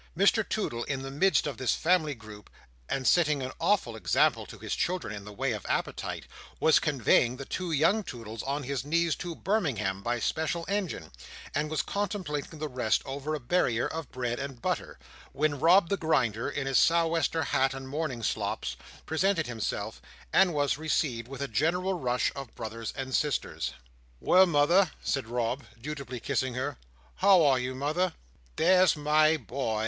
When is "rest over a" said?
12.67-13.39